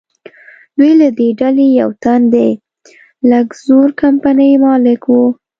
[0.77, 2.35] دوی له دې ډلې یو تن د
[3.31, 5.11] لکزور کمپنۍ مالک و.